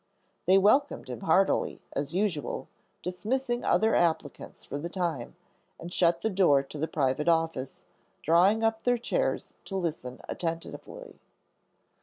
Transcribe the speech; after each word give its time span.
They 0.47 0.57
welcomed 0.57 1.09
him 1.09 1.19
heartily, 1.19 1.79
as 1.93 2.11
usual, 2.11 2.67
dismissing 3.03 3.63
other 3.63 3.93
applicants 3.93 4.65
for 4.65 4.79
the 4.79 4.89
time, 4.89 5.35
and 5.79 5.93
shut 5.93 6.21
the 6.21 6.29
door 6.31 6.63
to 6.63 6.79
the 6.79 6.87
private 6.87 7.27
office, 7.27 7.83
drawing 8.23 8.63
up 8.63 8.81
their 8.81 8.97
chairs 8.97 9.53
to 9.65 9.77
listen 9.77 10.19
attentively. 10.27 11.19